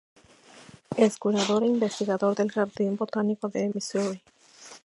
Es 1.05 1.19
curador 1.25 1.61
e 1.61 1.67
investigador 1.67 2.33
del 2.35 2.51
Jardín 2.51 2.97
Botánico 2.97 3.49
de 3.49 3.69
Missouri. 3.71 4.19